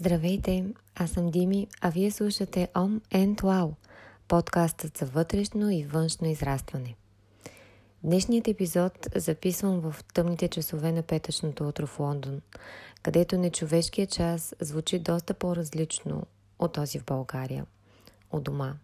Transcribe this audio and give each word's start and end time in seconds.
Здравейте, 0.00 0.64
аз 0.94 1.10
съм 1.10 1.30
Дими, 1.30 1.66
а 1.80 1.90
вие 1.90 2.10
слушате 2.10 2.68
Om 2.74 3.00
and 3.00 3.40
Wow, 3.40 3.72
подкастът 4.28 4.98
за 4.98 5.06
вътрешно 5.06 5.70
и 5.70 5.84
външно 5.84 6.26
израстване. 6.26 6.94
Днешният 8.04 8.48
епизод 8.48 8.92
записвам 9.16 9.80
в 9.80 10.04
тъмните 10.14 10.48
часове 10.48 10.92
на 10.92 11.02
петъчното 11.02 11.68
утро 11.68 11.86
в 11.86 12.00
Лондон, 12.00 12.40
където 13.02 13.38
нечовешкият 13.38 14.10
час 14.10 14.54
звучи 14.60 14.98
доста 14.98 15.34
по-различно 15.34 16.22
от 16.58 16.72
този 16.72 16.98
в 16.98 17.04
България, 17.04 17.66
от 18.30 18.42
дома. 18.42 18.74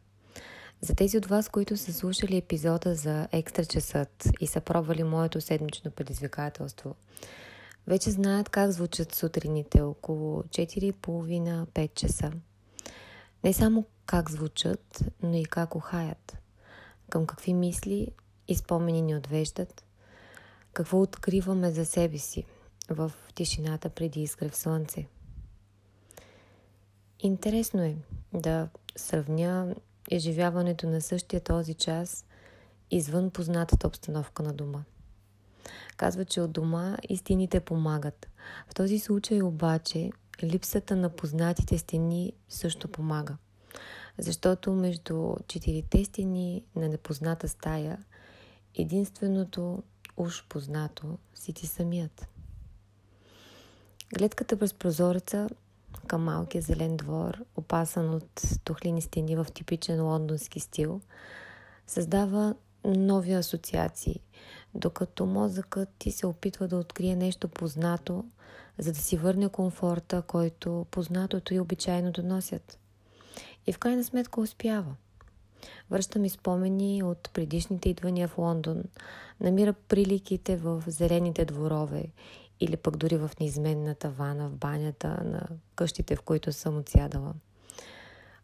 За 0.81 0.95
тези 0.95 1.19
от 1.19 1.27
вас, 1.27 1.49
които 1.49 1.77
са 1.77 1.93
слушали 1.93 2.37
епизода 2.37 2.95
за 2.95 3.29
екстра 3.33 3.65
часът 3.65 4.29
и 4.41 4.47
са 4.47 4.61
пробвали 4.61 5.03
моето 5.03 5.41
седмично 5.41 5.91
предизвикателство– 5.91 6.95
вече 7.87 8.11
знаят 8.11 8.49
как 8.49 8.71
звучат 8.71 9.15
сутрините 9.15 9.83
около 9.83 10.43
4.30-5 10.43 11.95
часа. 11.95 12.33
Не 13.45 13.53
само 13.53 13.85
как 14.07 14.31
звучат, 14.31 15.05
но 15.23 15.35
и 15.35 15.45
как 15.45 15.75
ухаят. 15.75 16.39
Към 17.11 17.27
какви 17.27 17.55
мисли 17.55 18.09
и 18.49 18.55
спомени 18.55 19.03
ни 19.03 19.17
отвеждат. 19.17 19.85
Какво 20.73 21.01
откриваме 21.01 21.71
за 21.71 21.85
себе 21.85 22.19
си 22.19 22.45
в 22.91 23.13
тишината 23.35 23.91
преди 23.91 24.23
изгрев 24.23 24.57
слънце. 24.57 25.07
Интересно 27.21 27.83
е 27.83 27.97
да 28.35 28.69
сравня 28.97 29.75
изживяването 30.11 30.87
на 30.87 31.01
същия 31.01 31.41
този 31.41 31.75
час 31.75 32.25
извън 32.91 33.31
познатата 33.31 33.87
обстановка 33.87 34.43
на 34.43 34.53
дома– 34.53 34.85
Казва, 35.97 36.25
че 36.25 36.41
от 36.41 36.53
дома 36.53 36.97
истините 37.09 37.61
помагат. 37.61 38.29
В 38.71 38.75
този 38.75 38.99
случай 38.99 39.43
обаче 39.43 40.11
липсата 40.43 40.97
на 40.97 41.11
познатите 41.11 41.79
стени 41.79 42.33
също 42.49 42.89
помага. 42.89 43.37
Защото 44.19 44.73
между 44.73 45.35
четирите 45.49 46.05
стени 46.05 46.65
на 46.77 46.89
непозната 46.89 47.49
стая 47.49 48.05
единственото 48.75 49.83
уж 50.17 50.45
познато 50.49 51.19
си 51.35 51.53
ти 51.53 51.67
самият. 51.67 52.29
Гледката 54.15 54.59
през 54.59 54.75
прозореца 54.75 55.49
към 56.07 56.25
малкия 56.25 56.63
зелен 56.63 56.97
двор, 56.97 57.45
опасан 57.57 58.15
от 58.15 58.43
тухлини 58.65 59.03
стени 59.03 59.37
в 59.37 59.47
типичен 59.55 60.03
лондонски 60.03 60.61
стил, 60.61 61.01
създава 61.87 62.55
нови 62.85 63.33
асоциации, 63.33 64.21
докато 64.77 65.27
мозъкът 65.27 65.89
ти 65.99 66.11
се 66.11 66.27
опитва 66.27 66.69
да 66.69 66.77
открие 66.77 67.17
нещо 67.17 67.49
познато, 67.49 68.25
за 68.79 68.93
да 68.93 68.99
си 68.99 69.17
върне 69.17 69.49
комфорта, 69.49 70.23
който 70.23 70.87
познатото 70.91 71.55
и 71.55 71.61
обичайно 71.61 72.13
доносят. 72.13 72.79
И 73.67 73.73
в 73.73 73.79
крайна 73.79 74.05
сметка 74.05 74.41
успява. 74.41 74.95
Връща 75.91 76.19
ми 76.19 76.29
спомени 76.29 77.03
от 77.03 77.31
предишните 77.33 77.89
идвания 77.89 78.29
в 78.29 78.39
Лондон, 78.39 78.83
намира 79.41 79.73
приликите 79.73 80.57
в 80.57 80.83
зелените 80.87 81.45
дворове 81.45 82.05
или 82.61 82.77
пък 82.77 82.97
дори 82.97 83.17
в 83.17 83.31
неизменната 83.41 84.11
вана 84.11 84.49
в 84.49 84.57
банята 84.57 85.09
на 85.09 85.47
къщите, 85.75 86.17
в 86.17 86.23
които 86.23 86.53
съм 86.53 86.79
отсядала. 86.79 87.35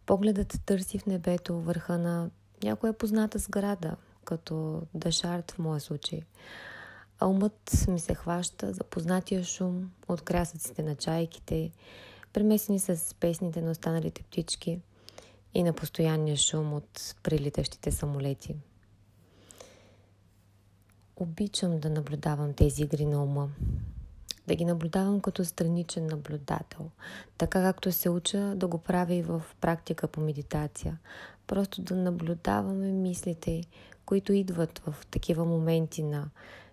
Погледът 0.06 0.60
търси 0.66 0.98
в 0.98 1.06
небето 1.06 1.60
върха 1.60 1.98
на 1.98 2.30
някоя 2.62 2.92
позната 2.92 3.38
сграда, 3.38 3.96
като 4.24 4.82
дъшарт 4.94 5.50
в 5.50 5.58
моя 5.58 5.80
случай. 5.80 6.22
А 7.18 7.26
умът 7.26 7.84
ми 7.88 8.00
се 8.00 8.14
хваща 8.14 8.72
за 8.72 8.84
познатия 8.84 9.44
шум 9.44 9.90
от 10.08 10.22
крясъците 10.22 10.82
на 10.82 10.94
чайките, 10.94 11.70
премесени 12.32 12.78
с 12.78 13.14
песните 13.20 13.62
на 13.62 13.70
останалите 13.70 14.22
птички 14.22 14.80
и 15.54 15.62
на 15.62 15.72
постоянния 15.72 16.36
шум 16.36 16.72
от 16.72 17.14
прилитащите 17.22 17.92
самолети. 17.92 18.56
Обичам 21.16 21.80
да 21.80 21.90
наблюдавам 21.90 22.54
тези 22.54 22.82
игри 22.82 23.06
на 23.06 23.24
ума. 23.24 23.48
Да 24.46 24.54
ги 24.54 24.64
наблюдавам 24.64 25.20
като 25.20 25.44
страничен 25.44 26.06
наблюдател, 26.06 26.90
така 27.38 27.62
както 27.62 27.92
се 27.92 28.10
уча 28.10 28.54
да 28.56 28.66
го 28.66 28.78
правя 28.78 29.14
и 29.14 29.22
в 29.22 29.42
практика 29.60 30.08
по 30.08 30.20
медитация. 30.20 30.98
Просто 31.46 31.82
да 31.82 31.96
наблюдаваме 31.96 32.92
мислите, 32.92 33.64
които 34.06 34.32
идват 34.32 34.78
в 34.78 35.06
такива 35.06 35.44
моменти 35.44 36.02
на 36.02 36.30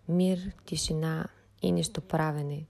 мир, 0.09 0.51
тишина 0.65 1.25
и 1.61 1.71
нещо 1.71 2.01
правене. 2.01 2.65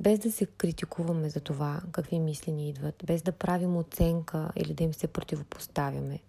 Без 0.00 0.18
да 0.18 0.32
се 0.32 0.46
критикуваме 0.46 1.30
за 1.30 1.40
това 1.40 1.80
какви 1.92 2.20
мисли 2.20 2.52
ни 2.52 2.68
идват, 2.68 3.02
без 3.06 3.22
да 3.22 3.32
правим 3.32 3.76
оценка 3.76 4.50
или 4.56 4.74
да 4.74 4.84
им 4.84 4.94
се 4.94 5.06
противопоставяме. 5.06 6.20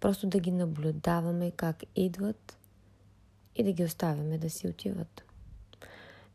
Просто 0.00 0.26
да 0.26 0.40
ги 0.40 0.50
наблюдаваме 0.50 1.50
как 1.50 1.82
идват 1.96 2.56
и 3.56 3.62
да 3.62 3.72
ги 3.72 3.84
оставяме 3.84 4.38
да 4.38 4.50
си 4.50 4.68
отиват. 4.68 5.24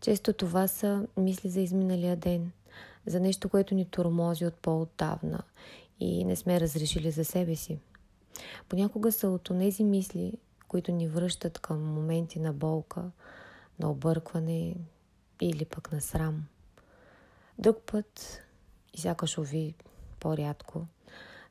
Често 0.02 0.34
това 0.34 0.68
са 0.68 1.08
мисли 1.18 1.50
за 1.50 1.62
изминалия 1.62 2.16
ден, 2.16 2.52
за 3.06 3.20
нещо, 3.20 3.50
което 3.50 3.76
ни 3.76 3.86
тормози 3.86 4.46
от 4.46 4.54
по-отдавна 4.54 5.44
и 6.00 6.26
не 6.26 6.36
сме 6.36 6.60
разрешили 6.60 7.12
за 7.12 7.26
себе 7.26 7.56
си. 7.56 7.80
Понякога 8.70 9.12
са 9.12 9.30
от 9.30 9.44
тези 9.44 9.84
мисли, 9.84 10.34
които 10.68 10.92
ни 10.92 11.08
връщат 11.08 11.60
към 11.60 11.94
моменти 11.94 12.40
на 12.40 12.54
болка, 12.54 13.12
на 13.80 13.92
объркване 13.92 14.76
или 15.42 15.66
пък 15.66 15.92
на 15.92 16.02
срам. 16.02 16.46
Друг 17.60 17.78
път, 17.86 18.42
и 18.94 19.00
сякаш 19.00 19.38
ови 19.38 19.76
по-рядко, 20.20 20.88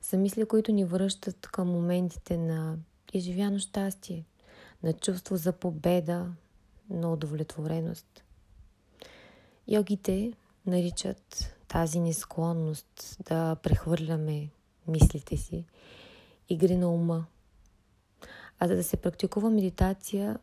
са 0.00 0.16
мисли, 0.16 0.44
които 0.44 0.72
ни 0.72 0.84
връщат 0.84 1.46
към 1.46 1.68
моментите 1.68 2.36
на 2.36 2.76
изживяно 3.12 3.58
щастие, 3.58 4.24
на 4.82 4.92
чувство 4.92 5.36
за 5.36 5.52
победа, 5.52 6.26
на 6.90 7.12
удовлетвореност. 7.12 8.24
Йогите 9.68 10.32
наричат 10.66 11.54
тази 11.68 12.00
несклонност 12.00 13.16
да 13.24 13.54
прехвърляме 13.54 14.48
мислите 14.88 15.36
си 15.36 15.64
игри 16.48 16.76
на 16.76 16.88
ума. 16.88 17.26
А 18.58 18.68
за 18.68 18.76
да 18.76 18.84
се 18.84 18.96
практикува 18.96 19.50
медитация, 19.50 20.38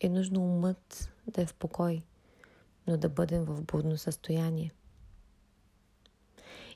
е 0.00 0.08
нужно 0.08 0.40
умът 0.40 1.12
да 1.26 1.42
е 1.42 1.46
в 1.46 1.54
покой, 1.54 2.02
но 2.86 2.96
да 2.96 3.08
бъдем 3.08 3.44
в 3.44 3.62
будно 3.62 3.96
състояние. 3.96 4.72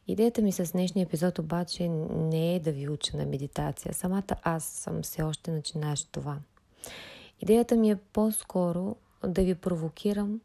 Идеята 0.07 0.43
ми 0.43 0.53
с 0.53 0.73
днешния 0.73 1.05
епизод 1.05 1.39
обаче 1.39 1.89
не 1.89 2.55
е 2.55 2.61
да 2.61 2.73
ви 2.73 2.89
уча 2.89 3.17
на 3.17 3.27
медитация. 3.27 3.95
Самата 3.95 4.37
аз 4.43 4.65
съм 4.65 5.03
все 5.03 5.23
още 5.23 5.51
начинаещ 5.51 6.09
това. 6.13 6.39
Идеята 7.41 7.77
ми 7.77 7.91
е 7.91 7.97
по-скоро 7.97 8.97
да 9.27 9.43
ви 9.43 9.55
провокирам 9.55 10.41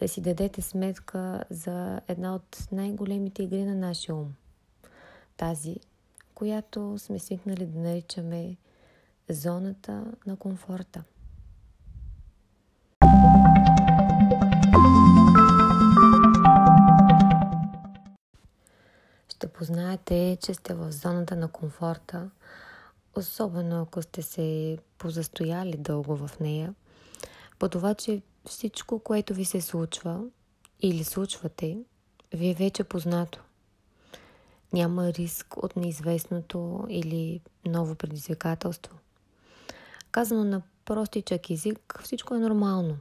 да 0.00 0.08
си 0.08 0.20
дадете 0.20 0.62
сметка 0.62 1.44
за 1.50 2.00
една 2.08 2.34
от 2.34 2.58
най-големите 2.72 3.42
игри 3.42 3.64
на 3.64 3.74
нашия 3.74 4.14
ум. 4.14 4.34
Тази, 5.36 5.76
която 6.34 6.98
сме 6.98 7.18
свикнали 7.18 7.66
да 7.66 7.78
наричаме 7.78 8.56
зоната 9.28 10.04
на 10.26 10.36
комфорта. 10.36 11.04
Ще 19.28 19.48
познаете, 19.48 20.38
че 20.40 20.54
сте 20.54 20.74
в 20.74 20.92
зоната 20.92 21.36
на 21.36 21.48
комфорта, 21.48 22.30
особено 23.16 23.82
ако 23.82 24.02
сте 24.02 24.22
се 24.22 24.78
позастояли 24.98 25.76
дълго 25.76 26.16
в 26.16 26.40
нея, 26.40 26.74
по 27.58 27.68
това, 27.68 27.94
че 27.94 28.22
всичко, 28.46 28.98
което 28.98 29.34
ви 29.34 29.44
се 29.44 29.60
случва 29.60 30.24
или 30.80 31.04
случвате, 31.04 31.78
ви 32.32 32.50
е 32.50 32.54
вече 32.54 32.84
познато. 32.84 33.40
Няма 34.74 35.12
риск 35.12 35.56
от 35.56 35.76
неизвестното 35.76 36.86
или 36.88 37.40
ново 37.66 37.94
предизвикателство. 37.94 38.98
Казано 40.10 40.44
на 40.44 40.62
простичък 40.84 41.50
език, 41.50 42.00
всичко 42.04 42.34
е 42.34 42.38
нормално. 42.38 42.96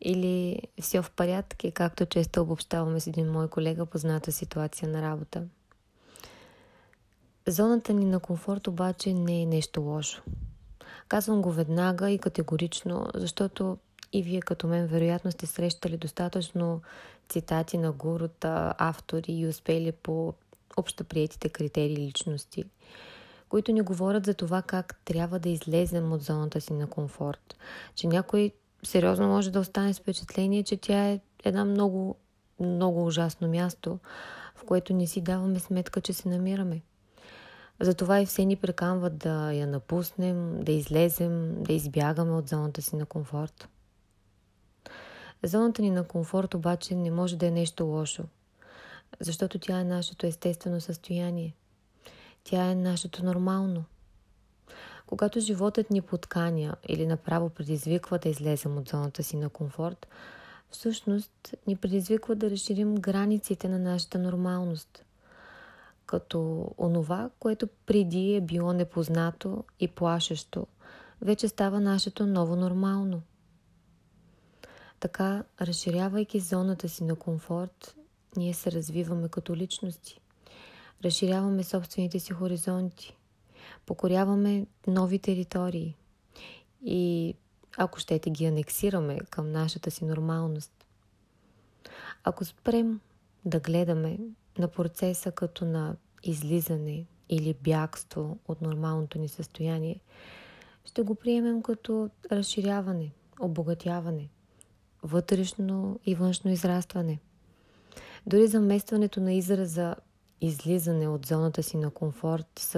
Или 0.00 0.62
все 0.80 1.02
в 1.02 1.10
порядък, 1.10 1.58
както 1.74 2.06
често 2.06 2.42
обобщаваме 2.42 3.00
с 3.00 3.06
един 3.06 3.32
мой 3.32 3.48
колега 3.48 3.86
позната 3.86 4.32
ситуация 4.32 4.88
на 4.88 5.02
работа. 5.02 5.42
Зоната 7.48 7.92
ни 7.92 8.04
на 8.04 8.20
комфорт 8.20 8.66
обаче 8.66 9.14
не 9.14 9.42
е 9.42 9.46
нещо 9.46 9.80
лошо. 9.80 10.22
Казвам 11.08 11.42
го 11.42 11.52
веднага 11.52 12.10
и 12.10 12.18
категорично, 12.18 13.06
защото 13.14 13.78
и 14.12 14.22
вие 14.22 14.40
като 14.40 14.66
мен 14.66 14.86
вероятно 14.86 15.32
сте 15.32 15.46
срещали 15.46 15.96
достатъчно 15.96 16.80
цитати 17.28 17.78
на 17.78 17.92
гурута, 17.92 18.74
автори 18.78 19.32
и 19.32 19.46
успели 19.46 19.92
по 19.92 20.34
общоприетите 20.76 21.48
критерии 21.48 21.96
личности, 21.96 22.64
които 23.48 23.72
ни 23.72 23.80
говорят 23.80 24.26
за 24.26 24.34
това 24.34 24.62
как 24.62 25.00
трябва 25.04 25.38
да 25.38 25.48
излезем 25.48 26.12
от 26.12 26.22
зоната 26.22 26.60
си 26.60 26.72
на 26.72 26.86
комфорт. 26.86 27.56
Че 27.94 28.06
някой 28.06 28.52
сериозно 28.82 29.28
може 29.28 29.50
да 29.50 29.60
остане 29.60 29.94
с 29.94 29.98
впечатление, 29.98 30.62
че 30.62 30.76
тя 30.76 31.08
е 31.08 31.20
една 31.44 31.64
много, 31.64 32.16
много 32.60 33.06
ужасно 33.06 33.48
място, 33.48 33.98
в 34.54 34.64
което 34.64 34.94
не 34.94 35.06
си 35.06 35.20
даваме 35.20 35.58
сметка, 35.58 36.00
че 36.00 36.12
се 36.12 36.28
намираме. 36.28 36.82
Затова 37.80 38.20
и 38.20 38.26
все 38.26 38.44
ни 38.44 38.56
прекамват 38.56 39.18
да 39.18 39.52
я 39.52 39.66
напуснем, 39.66 40.64
да 40.64 40.72
излезем, 40.72 41.62
да 41.62 41.72
избягаме 41.72 42.32
от 42.32 42.48
зоната 42.48 42.82
си 42.82 42.96
на 42.96 43.06
комфорт. 43.06 43.68
Зоната 45.42 45.82
ни 45.82 45.90
на 45.90 46.04
комфорт 46.04 46.54
обаче 46.54 46.94
не 46.94 47.10
може 47.10 47.36
да 47.36 47.46
е 47.46 47.50
нещо 47.50 47.84
лошо, 47.84 48.22
защото 49.20 49.58
тя 49.58 49.80
е 49.80 49.84
нашето 49.84 50.26
естествено 50.26 50.80
състояние. 50.80 51.54
Тя 52.44 52.70
е 52.70 52.74
нашето 52.74 53.24
нормално. 53.24 53.84
Когато 55.06 55.40
животът 55.40 55.90
ни 55.90 56.00
подканя 56.00 56.76
или 56.88 57.06
направо 57.06 57.50
предизвиква 57.50 58.18
да 58.18 58.28
излезем 58.28 58.78
от 58.78 58.88
зоната 58.88 59.22
си 59.22 59.36
на 59.36 59.48
комфорт, 59.48 60.06
всъщност 60.70 61.54
ни 61.66 61.76
предизвиква 61.76 62.34
да 62.34 62.50
разширим 62.50 62.94
границите 62.94 63.68
на 63.68 63.78
нашата 63.78 64.18
нормалност. 64.18 65.04
Като 66.06 66.70
онова, 66.78 67.30
което 67.38 67.68
преди 67.86 68.34
е 68.34 68.40
било 68.40 68.72
непознато 68.72 69.64
и 69.80 69.88
плашещо, 69.88 70.66
вече 71.22 71.48
става 71.48 71.80
нашето 71.80 72.26
ново 72.26 72.56
нормално. 72.56 73.22
Така, 75.00 75.44
разширявайки 75.60 76.40
зоната 76.40 76.88
си 76.88 77.04
на 77.04 77.16
комфорт, 77.16 77.96
ние 78.36 78.54
се 78.54 78.72
развиваме 78.72 79.28
като 79.28 79.56
личности. 79.56 80.20
Разширяваме 81.04 81.64
собствените 81.64 82.20
си 82.20 82.32
хоризонти. 82.32 83.16
Покоряваме 83.86 84.66
нови 84.86 85.18
територии. 85.18 85.96
И 86.84 87.34
ако 87.76 87.98
щете 87.98 88.30
ги 88.30 88.46
анексираме 88.46 89.18
към 89.30 89.52
нашата 89.52 89.90
си 89.90 90.04
нормалност. 90.04 90.72
Ако 92.24 92.44
спрем 92.44 93.00
да 93.44 93.60
гледаме 93.60 94.18
на 94.58 94.68
процеса 94.68 95.32
като 95.32 95.64
на 95.64 95.96
излизане 96.22 97.06
или 97.28 97.54
бягство 97.54 98.38
от 98.48 98.62
нормалното 98.62 99.18
ни 99.18 99.28
състояние, 99.28 100.00
ще 100.84 101.02
го 101.02 101.14
приемем 101.14 101.62
като 101.62 102.10
разширяване, 102.32 103.12
обогатяване, 103.40 104.28
вътрешно 105.02 106.00
и 106.06 106.14
външно 106.14 106.50
израстване. 106.50 107.18
Дори 108.26 108.46
заместването 108.46 109.20
на 109.20 109.32
израза 109.32 109.94
излизане 110.40 111.08
от 111.08 111.26
зоната 111.26 111.62
си 111.62 111.76
на 111.76 111.90
комфорт 111.90 112.46
с 112.58 112.74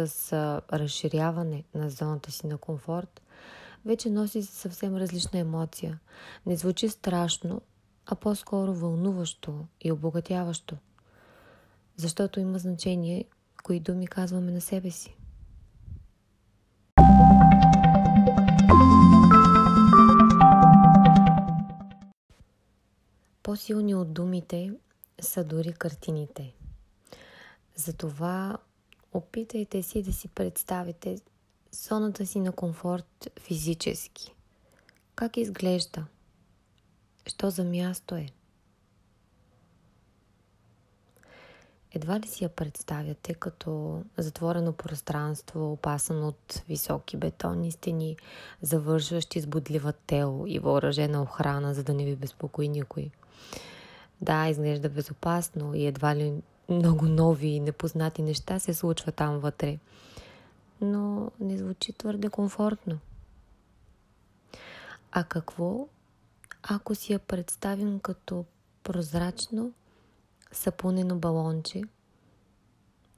разширяване 0.73 1.65
на 1.75 1.91
зоната 1.91 2.33
си 2.33 2.47
на 2.47 2.59
комфорт 2.59 3.23
вече 3.85 4.11
носи 4.11 4.43
съвсем 4.43 4.97
различна 4.97 5.39
емоция. 5.39 6.01
Не 6.47 6.57
звучи 6.57 6.89
страшно, 6.89 7.63
а 8.07 8.15
по-скоро 8.15 8.75
вълнуващо 8.75 9.65
и 9.81 9.93
обогатяващо. 9.93 10.77
Защото 11.97 12.41
има 12.41 12.59
значение, 12.59 13.25
кои 13.65 13.81
думи 13.81 14.07
казваме 14.07 14.53
на 14.53 14.61
себе 14.61 14.91
си. 14.91 15.17
По-силни 23.43 23.95
от 23.95 24.13
думите 24.13 24.73
са 25.21 25.45
дори 25.45 25.73
картините. 25.73 26.55
Затова 27.77 28.59
опитайте 29.13 29.83
си 29.83 30.03
да 30.03 30.13
си 30.13 30.29
представите 30.29 31.19
зоната 31.73 32.27
си 32.27 32.41
на 32.41 32.53
комфорт 32.53 33.29
физически. 33.41 34.35
Как 35.15 35.37
изглежда? 35.37 36.07
Що 37.27 37.51
за 37.51 37.65
място 37.65 38.15
е? 38.15 38.27
Едва 41.95 42.21
ли 42.21 42.27
си 42.27 42.45
я 42.45 42.51
представяте 42.51 43.35
като 43.35 44.03
затворено 44.19 44.73
пространство, 44.73 45.73
опасано 45.73 46.29
от 46.29 46.63
високи 46.69 47.17
бетонни 47.17 47.73
стени, 47.73 48.17
завършващи 48.63 49.41
с 49.41 49.47
бодлива 49.47 49.93
тело 49.93 50.47
и 50.47 50.59
въоръжена 50.59 51.23
охрана, 51.23 51.75
за 51.75 51.85
да 51.85 51.95
не 51.95 52.05
ви 52.05 52.17
безпокои 52.17 52.69
никой. 52.69 53.11
Да, 54.21 54.49
изглежда 54.49 54.89
безопасно 54.89 55.75
и 55.75 55.87
едва 55.87 56.17
ли 56.17 56.43
много 56.69 57.07
нови 57.07 57.47
и 57.47 57.61
непознати 57.61 58.23
неща 58.23 58.59
се 58.59 58.75
случва 58.75 59.13
там 59.13 59.39
вътре– 59.39 59.79
но 60.81 61.31
не 61.41 61.59
звучи 61.59 61.93
твърде 61.93 62.29
комфортно. 62.29 62.99
А 65.13 65.25
какво, 65.25 65.89
ако 66.63 66.95
си 66.95 67.13
я 67.13 67.19
представим 67.19 68.01
като 68.01 68.45
прозрачно 68.83 69.73
сапунено 70.53 71.19
балонче, 71.19 71.83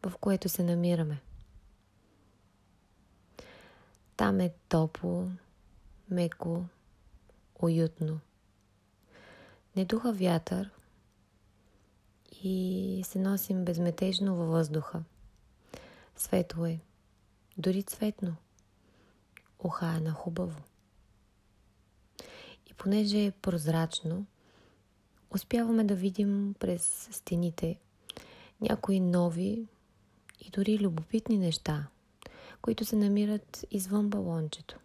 в 0.07 0.13
което 0.21 0.49
се 0.49 0.63
намираме? 0.63 1.21
Там 4.17 4.41
е 4.41 4.55
топло, 4.69 5.29
меко, 6.11 6.65
уютно. 7.63 8.21
Не 9.77 9.85
духа 9.85 10.13
вятър 10.13 10.71
и 12.43 13.03
се 13.05 13.19
носим 13.19 13.65
безметежно 13.65 14.37
във 14.37 14.49
въздуха. 14.49 15.03
Светло 16.17 16.67
е 16.67 16.81
дори 17.59 17.83
цветно, 17.83 18.37
охаяна 19.59 20.11
хубаво. 20.13 20.61
И 22.71 22.75
понеже 22.75 23.25
е 23.25 23.31
прозрачно, 23.31 24.27
успяваме 25.31 25.85
да 25.85 25.95
видим 25.95 26.55
през 26.59 27.09
стените 27.13 27.79
някои 28.61 29.01
нови 29.01 29.67
и 30.41 30.51
дори 30.51 30.79
любопитни 30.79 31.39
неща, 31.39 31.87
които 32.63 32.85
се 32.85 32.97
намират 32.97 33.65
извън 33.71 34.09
балончето, 34.09 34.77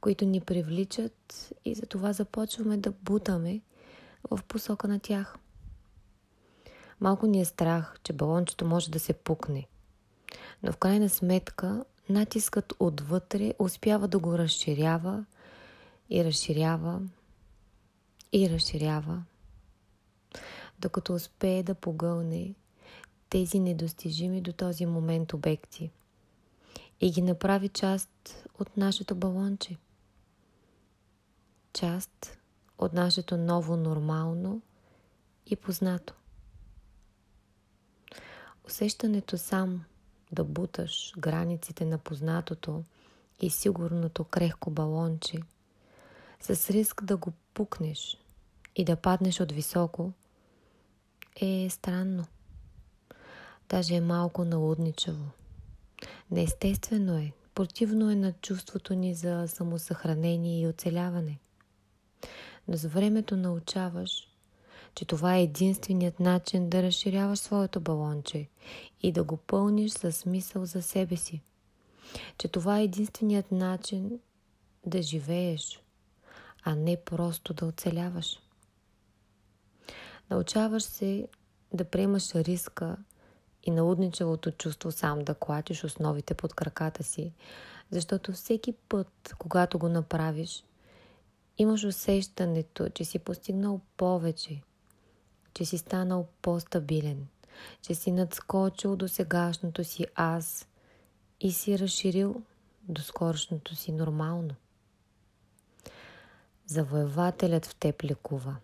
които 0.00 0.24
ни 0.24 0.40
привличат 0.40 1.52
и 1.64 1.74
за 1.74 1.86
това 1.86 2.12
започваме 2.12 2.76
да 2.76 2.92
бутаме 2.92 3.60
в 4.30 4.40
посока 4.48 4.88
на 4.88 5.00
тях. 5.00 5.38
Малко 7.02 7.26
ни 7.26 7.40
е 7.40 7.44
страх, 7.44 7.96
че 8.02 8.12
балончето 8.12 8.64
може 8.64 8.90
да 8.90 9.00
се 9.00 9.12
пукне, 9.12 9.66
но 10.62 10.72
в 10.72 10.76
крайна 10.76 11.08
сметка 11.08 11.84
натискът 12.08 12.72
отвътре 12.78 13.54
успява 13.58 14.08
да 14.08 14.18
го 14.18 14.38
разширява 14.38 15.24
и 16.10 16.24
разширява 16.24 17.00
и 18.32 18.50
разширява, 18.50 19.22
докато 20.78 21.14
успее 21.14 21.62
да 21.62 21.74
погълне 21.74 22.54
тези 23.28 23.60
недостижими 23.60 24.40
до 24.40 24.52
този 24.52 24.86
момент 24.86 25.32
обекти 25.32 25.90
и 27.00 27.10
ги 27.10 27.22
направи 27.22 27.68
част 27.68 28.46
от 28.58 28.76
нашето 28.76 29.14
балонче. 29.14 29.76
Част 31.72 32.38
от 32.78 32.92
нашето 32.92 33.36
ново 33.36 33.76
нормално 33.76 34.62
и 35.46 35.56
познато. 35.56 36.14
Усещането 38.72 39.38
сам– 39.38 39.84
да 40.32 40.44
буташ 40.44 41.12
границите 41.18 41.84
на 41.84 41.98
познатото 41.98 42.84
и 43.40 43.50
сигурното 43.50 44.24
крехко 44.24 44.70
балонче, 44.70 45.38
с 46.40 46.70
риск 46.70 47.04
да 47.04 47.16
го 47.16 47.32
пукнеш 47.54 48.18
и 48.76 48.84
да 48.84 48.96
паднеш 48.96 49.40
от 49.40 49.52
високо, 49.52 50.12
е 51.36 51.68
странно. 51.70 52.24
Даже 53.68 53.94
е 53.94 54.00
малко 54.00 54.44
налудничаво. 54.44 55.30
Неестествено 56.30 57.18
е, 57.18 57.32
противно 57.54 58.10
е 58.10 58.14
на 58.14 58.32
чувството 58.32 58.94
ни 58.94 59.14
за 59.14 59.44
самосъхранение 59.48 60.60
и 60.60 60.66
оцеляване. 60.66 61.38
Но 62.68 62.76
с 62.76 62.84
времето 62.84 63.36
научаваш, 63.36 64.31
че 64.94 65.04
това 65.04 65.36
е 65.36 65.42
единственият 65.42 66.20
начин 66.20 66.68
да 66.68 66.82
разширяваш 66.82 67.38
своето 67.38 67.80
балонче 67.80 68.48
и 69.02 69.12
да 69.12 69.24
го 69.24 69.36
пълниш 69.36 69.92
със 69.92 70.16
смисъл 70.16 70.64
за 70.64 70.82
себе 70.82 71.16
си. 71.16 71.40
Че 72.38 72.48
това 72.48 72.78
е 72.78 72.84
единственият 72.84 73.52
начин 73.52 74.20
да 74.86 75.02
живееш, 75.02 75.82
а 76.64 76.74
не 76.74 76.96
просто 76.96 77.54
да 77.54 77.66
оцеляваш. 77.66 78.38
Научаваш 80.30 80.82
се 80.82 81.28
да 81.72 81.84
приемаш 81.84 82.34
риска 82.34 82.96
и 83.64 83.70
налудничавото 83.70 84.50
чувство 84.50 84.92
сам 84.92 85.24
да 85.24 85.34
клатиш 85.34 85.84
основите 85.84 86.34
под 86.34 86.54
краката 86.54 87.02
си, 87.02 87.32
защото 87.90 88.32
всеки 88.32 88.72
път, 88.72 89.34
когато 89.38 89.78
го 89.78 89.88
направиш, 89.88 90.64
имаш 91.58 91.84
усещането, 91.84 92.88
че 92.88 93.04
си 93.04 93.18
постигнал 93.18 93.80
повече, 93.96 94.62
че 95.54 95.64
си 95.64 95.78
станал 95.78 96.26
по-стабилен, 96.42 97.26
че 97.82 97.94
си 97.94 98.12
надскочил 98.12 98.96
до 98.96 99.08
сегашното 99.08 99.84
си 99.84 100.06
аз 100.14 100.68
и 101.40 101.52
си 101.52 101.78
разширил 101.78 102.42
до 102.82 103.02
скорошното 103.02 103.76
си 103.76 103.92
нормално. 103.92 104.54
Завоевателят 106.66 107.66
в 107.66 107.74
теб 107.74 108.04
лекува. 108.04 108.56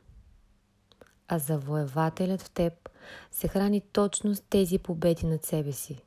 а 1.29 1.39
завоевателят 1.39 2.43
в 2.43 2.51
теб 2.51 2.89
се 3.31 3.49
храни 3.49 3.81
точно 3.81 4.35
с 4.35 4.41
тези 4.41 4.79
победи 4.79 5.27
над 5.27 5.45
себе 5.45 5.73
си. 5.73 6.03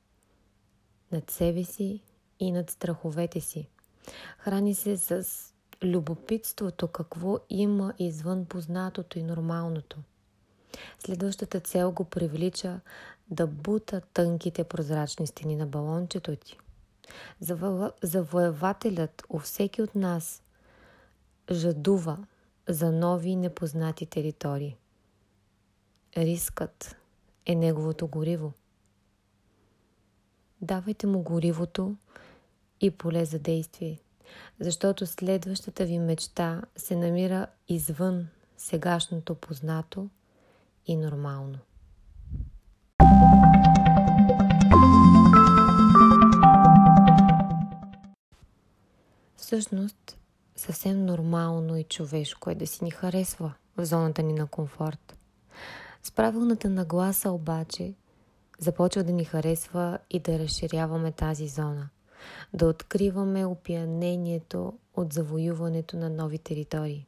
Над 1.12 1.32
себе 1.32 1.64
си 1.64 2.02
и 2.40 2.52
над 2.52 2.70
страховете 2.70 3.42
си. 3.42 3.70
Храни 4.38 4.76
се 4.76 4.98
с 4.98 5.28
любопитството 5.84 6.88
какво 6.88 7.40
има 7.50 7.94
извън 8.00 8.46
познатото 8.46 9.20
и 9.20 9.24
нормалното. 9.24 9.98
Следващата 11.00 11.60
цел 11.60 11.92
го 11.92 12.04
привлича 12.04 12.80
да 13.30 13.48
бута 13.48 14.02
тънките 14.14 14.64
прозрачни 14.64 15.28
стени 15.28 15.56
на 15.56 15.68
балончето 15.68 16.36
ти. 16.36 16.58
Завоевателят 18.04 19.24
у 19.30 19.40
всеки 19.40 19.82
от 19.82 19.96
нас 19.96 20.44
жадува 21.52 22.18
за 22.70 22.92
нови 22.92 23.36
непознати 23.36 24.06
територии. 24.06 24.78
Рискът 26.18 26.96
е 27.46 27.56
неговото 27.56 28.08
гориво. 28.08 28.54
Давайте 30.62 31.08
му 31.08 31.22
горивото 31.22 31.96
и 32.82 32.92
поле 32.92 33.26
за 33.26 33.40
действие, 33.40 34.00
защото 34.60 35.08
следващата 35.08 35.86
ви 35.86 36.00
мечта 36.00 36.62
се 36.76 36.96
намира 36.96 37.48
извън 37.68 38.28
сегашното 38.58 39.36
познато 39.36 40.10
и 40.88 40.96
нормално. 40.96 41.58
Всъщност, 49.36 50.18
съвсем 50.56 51.06
нормално 51.06 51.78
и 51.78 51.84
човешко 51.84 52.50
е 52.50 52.56
да 52.56 52.68
си 52.68 52.84
ни 52.84 52.92
харесва 52.92 53.54
в 53.78 53.86
зоната 53.86 54.24
ни 54.24 54.34
на 54.34 54.48
комфорт. 54.48 55.18
С 56.04 56.12
правилната 56.12 56.70
нагласа 56.70 57.32
обаче 57.32 57.94
започва 58.60 59.04
да 59.04 59.12
ни 59.12 59.26
харесва 59.26 60.00
и 60.10 60.20
да 60.20 60.40
разширяваме 60.40 61.12
тази 61.12 61.48
зона, 61.48 61.90
да 62.54 62.68
откриваме 62.68 63.46
опиянението 63.46 64.80
от 64.96 65.14
завоюването 65.14 65.98
на 65.98 66.10
нови 66.10 66.38
територии. 66.38 67.08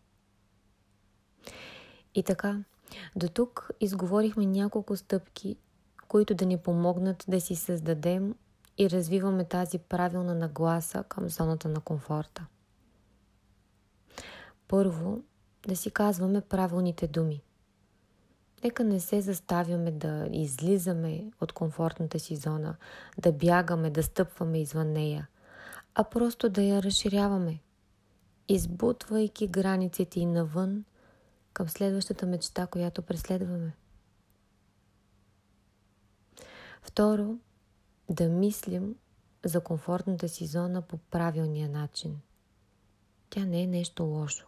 И 2.16 2.24
така, 2.24 2.64
до 3.16 3.30
тук 3.30 3.70
изговорихме 3.80 4.46
няколко 4.46 4.98
стъпки, 4.98 5.56
които 6.08 6.36
да 6.36 6.46
ни 6.46 6.58
помогнат 6.58 7.26
да 7.28 7.42
си 7.42 7.56
създадем 7.56 8.36
и 8.78 8.90
развиваме 8.90 9.44
тази 9.46 9.80
правилна 9.80 10.36
нагласа 10.36 11.04
към 11.04 11.30
зоната 11.30 11.70
на 11.70 11.80
комфорта. 11.80 12.46
Първо, 14.68 15.22
да 15.68 15.76
си 15.76 15.92
казваме 15.92 16.42
правилните 16.42 17.08
думи. 17.08 17.44
Нека 18.64 18.84
не 18.84 19.00
се 19.00 19.22
заставяме 19.22 19.92
да 19.92 20.28
излизаме 20.32 21.32
от 21.42 21.52
комфортната 21.52 22.20
си 22.20 22.36
зона, 22.36 22.76
да 23.18 23.32
бягаме, 23.32 23.90
да 23.90 24.04
стъпваме 24.04 24.62
извън 24.62 24.92
нея, 24.92 25.28
а 25.96 26.04
просто 26.04 26.50
да 26.50 26.62
я 26.62 26.84
разширяваме, 26.84 27.60
избутвайки 28.48 29.48
границите 29.48 30.20
и 30.20 30.26
навън 30.26 30.84
към 31.54 31.70
следващата 31.70 32.26
мечта, 32.26 32.68
която 32.68 33.02
преследваме. 33.02 33.74
Второ, 36.82 37.38
да 38.10 38.30
мислим 38.30 38.96
за 39.46 39.62
комфортната 39.62 40.30
си 40.30 40.46
зона 40.46 40.82
по 40.82 40.98
правилния 40.98 41.70
начин. 41.70 42.20
Тя 43.30 43.46
не 43.46 43.62
е 43.62 43.68
нещо 43.68 44.04
лошо. 44.04 44.48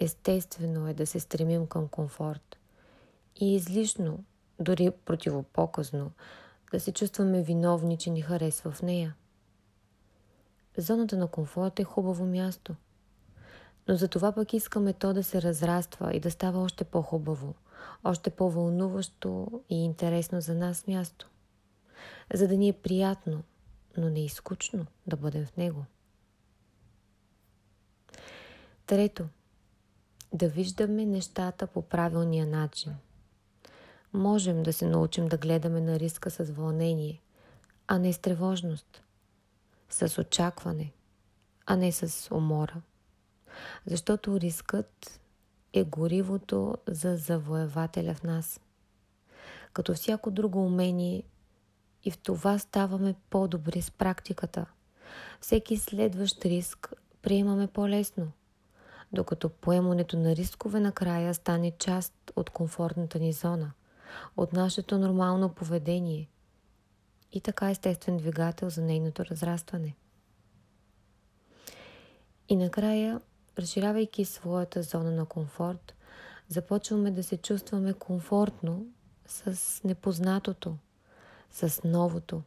Естествено 0.00 0.88
е 0.88 0.94
да 0.94 1.06
се 1.06 1.20
стремим 1.20 1.66
към 1.66 1.88
комфорт. 1.88 2.56
И 3.40 3.54
излишно, 3.54 4.24
дори 4.60 4.90
противопоказно, 4.90 6.12
да 6.72 6.80
се 6.80 6.92
чувстваме 6.92 7.42
виновни, 7.42 7.98
че 7.98 8.10
ни 8.10 8.22
харесва 8.22 8.70
в 8.70 8.82
нея. 8.82 9.14
Зоната 10.76 11.16
на 11.16 11.26
комфорт 11.28 11.80
е 11.80 11.84
хубаво 11.84 12.26
място. 12.26 12.74
Но 13.88 13.96
за 13.96 14.08
това 14.08 14.32
пък 14.32 14.52
искаме 14.52 14.92
то 14.92 15.12
да 15.12 15.24
се 15.24 15.42
разраства 15.42 16.14
и 16.14 16.20
да 16.20 16.30
става 16.30 16.60
още 16.60 16.84
по-хубаво, 16.84 17.54
още 18.04 18.30
по-вълнуващо 18.30 19.60
и 19.70 19.84
интересно 19.84 20.40
за 20.40 20.54
нас 20.54 20.86
място 20.86 21.30
за 22.34 22.48
да 22.48 22.56
ни 22.56 22.68
е 22.68 22.72
приятно, 22.72 23.42
но 23.96 24.10
не 24.10 24.24
и 24.24 24.28
скучно 24.28 24.86
да 25.06 25.16
бъдем 25.16 25.46
в 25.46 25.56
него. 25.56 25.84
Трето, 28.86 29.28
да 30.32 30.48
виждаме 30.48 31.06
нещата 31.06 31.66
по 31.66 31.82
правилния 31.82 32.46
начин. 32.46 32.96
Можем 34.12 34.62
да 34.62 34.72
се 34.72 34.86
научим 34.86 35.26
да 35.26 35.38
гледаме 35.38 35.80
на 35.80 35.98
риска 35.98 36.30
с 36.30 36.44
вълнение, 36.50 37.22
а 37.86 37.98
не 37.98 38.12
с 38.12 38.18
тревожност, 38.18 39.02
с 39.90 40.20
очакване, 40.20 40.92
а 41.66 41.76
не 41.76 41.92
с 41.92 42.34
умора. 42.34 42.82
Защото 43.86 44.40
рискът 44.40 45.20
е 45.72 45.84
горивото 45.84 46.76
за 46.88 47.16
завоевателя 47.16 48.14
в 48.14 48.22
нас. 48.22 48.60
Като 49.72 49.94
всяко 49.94 50.30
друго 50.30 50.66
умение, 50.66 51.22
и 52.06 52.10
в 52.10 52.18
това 52.18 52.58
ставаме 52.58 53.14
по-добри 53.30 53.82
с 53.82 53.90
практиката. 53.90 54.66
Всеки 55.40 55.76
следващ 55.76 56.44
риск 56.44 56.92
приемаме 57.22 57.66
по-лесно, 57.66 58.32
докато 59.12 59.48
поемането 59.48 60.16
на 60.16 60.36
рискове 60.36 60.80
накрая 60.80 61.34
стане 61.34 61.70
част 61.78 62.32
от 62.36 62.50
комфортната 62.50 63.18
ни 63.18 63.32
зона, 63.32 63.72
от 64.36 64.52
нашето 64.52 64.98
нормално 64.98 65.48
поведение 65.54 66.28
и 67.32 67.40
така 67.40 67.70
естествен 67.70 68.16
двигател 68.16 68.70
за 68.70 68.82
нейното 68.82 69.24
разрастване. 69.24 69.94
И 72.48 72.56
накрая, 72.56 73.20
разширявайки 73.58 74.24
своята 74.24 74.82
зона 74.82 75.10
на 75.10 75.26
комфорт, 75.26 75.94
започваме 76.48 77.10
да 77.10 77.22
се 77.22 77.36
чувстваме 77.36 77.92
комфортно 77.92 78.86
с 79.26 79.80
непознатото– 79.84 80.76
с 81.56 81.80
новото. 81.84 82.42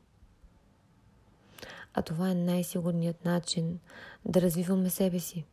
А 1.93 2.01
това 2.01 2.29
е 2.29 2.35
най-сигурният 2.35 3.25
начин 3.25 3.79
да 4.25 4.41
развиваме 4.41 4.89
себе 4.89 5.19
си. 5.19 5.45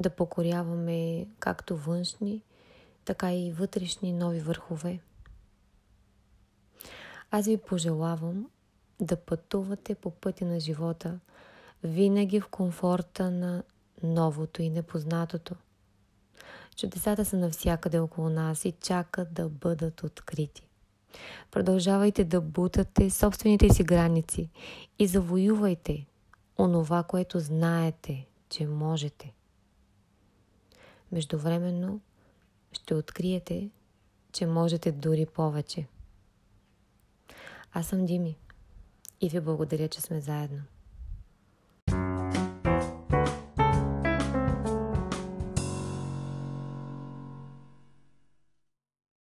Да 0.00 0.10
покоряваме 0.10 1.26
както 1.38 1.76
външни, 1.76 2.42
така 3.04 3.34
и 3.34 3.52
вътрешни 3.52 4.12
нови 4.12 4.40
върхове. 4.40 5.00
Аз 7.30 7.46
ви 7.46 7.56
пожелавам 7.56 8.50
да 9.00 9.16
пътувате 9.16 9.94
по 9.94 10.10
пътя 10.10 10.44
на 10.44 10.60
живота, 10.60 11.20
винаги 11.84 12.40
в 12.40 12.48
комфорта 12.48 13.30
на 13.30 13.62
новото 14.02 14.62
и 14.62 14.70
непознатото. 14.70 15.54
Чудесата 16.76 17.24
са 17.24 17.36
навсякъде 17.36 17.98
около 17.98 18.28
нас 18.28 18.64
и 18.64 18.72
чакат 18.72 19.34
да 19.34 19.48
бъдат 19.48 20.02
открити. 20.02 20.68
Продължавайте 21.50 22.24
да 22.24 22.40
бутате 22.40 23.10
собствените 23.10 23.68
си 23.68 23.84
граници 23.84 24.50
и 24.98 25.06
завоювайте 25.06 26.06
онова, 26.58 27.02
което 27.02 27.40
знаете, 27.40 28.26
че 28.48 28.66
можете. 28.66 29.32
Междувременно 31.12 32.00
ще 32.72 32.94
откриете, 32.94 33.70
че 34.32 34.46
можете 34.46 34.92
дори 34.92 35.26
повече. 35.26 35.86
Аз 37.72 37.86
съм 37.86 38.06
Дими 38.06 38.36
и 39.20 39.28
ви 39.28 39.40
благодаря, 39.40 39.88
че 39.88 40.00
сме 40.00 40.20
заедно. 40.20 40.62